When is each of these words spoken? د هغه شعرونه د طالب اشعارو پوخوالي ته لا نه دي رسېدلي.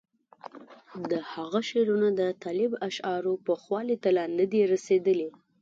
د 1.09 1.11
هغه 1.31 1.59
شعرونه 1.69 2.07
د 2.19 2.21
طالب 2.43 2.71
اشعارو 2.89 3.33
پوخوالي 3.45 3.95
ته 4.03 4.09
لا 4.17 4.25
نه 4.37 4.45
دي 4.51 4.61
رسېدلي. 4.73 5.29